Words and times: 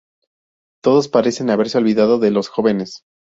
Todos 0.83 1.09
parecen 1.09 1.51
haberse 1.51 1.77
olvidado 1.77 2.17
de 2.17 2.31
los 2.31 2.49
Jóvenes. 2.49 3.03